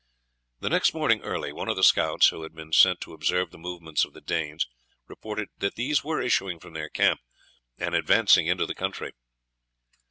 [0.61, 3.59] The next morning early, one of the scouts, who had been sent to observe the
[3.59, 4.65] movements of the Danes,
[5.07, 7.19] reported that these were issuing from their camp,
[7.77, 9.11] and advancing into the country.